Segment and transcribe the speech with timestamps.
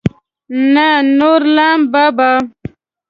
[0.73, 2.31] نه نورلام بابا.